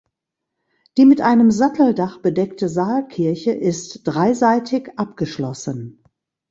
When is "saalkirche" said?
2.69-3.51